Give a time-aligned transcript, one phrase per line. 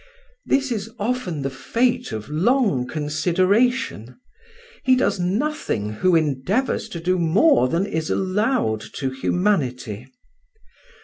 [0.47, 4.17] This is often the fate of long consideration;
[4.83, 10.07] he does nothing who endeavours to do more than is allowed to humanity.